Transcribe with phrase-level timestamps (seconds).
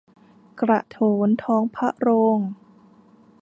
[0.61, 0.97] กระโถ
[1.27, 2.39] นท้องพระโรง